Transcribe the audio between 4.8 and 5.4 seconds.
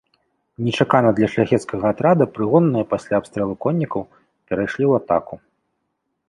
ў атаку.